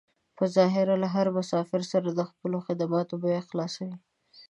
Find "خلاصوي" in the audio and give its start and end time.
3.49-3.97